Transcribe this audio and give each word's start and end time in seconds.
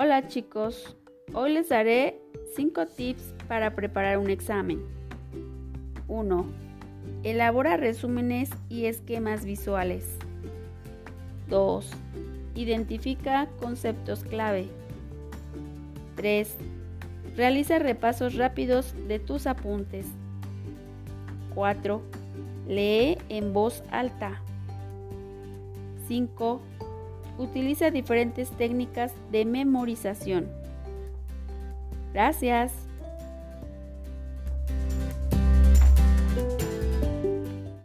Hola 0.00 0.28
chicos, 0.28 0.96
hoy 1.34 1.54
les 1.54 1.70
daré 1.70 2.22
5 2.54 2.86
tips 2.86 3.34
para 3.48 3.74
preparar 3.74 4.18
un 4.18 4.30
examen. 4.30 4.80
1. 6.06 6.46
Elabora 7.24 7.76
resúmenes 7.76 8.48
y 8.68 8.84
esquemas 8.84 9.44
visuales. 9.44 10.16
2. 11.48 11.90
Identifica 12.54 13.48
conceptos 13.60 14.22
clave. 14.22 14.68
3. 16.14 16.56
Realiza 17.34 17.80
repasos 17.80 18.36
rápidos 18.36 18.94
de 19.08 19.18
tus 19.18 19.48
apuntes. 19.48 20.06
4. 21.56 22.00
Lee 22.68 23.18
en 23.28 23.52
voz 23.52 23.82
alta. 23.90 24.40
5. 26.06 26.60
Utiliza 27.38 27.90
diferentes 27.90 28.50
técnicas 28.50 29.12
de 29.30 29.44
memorización. 29.44 30.48
Gracias. 32.12 32.87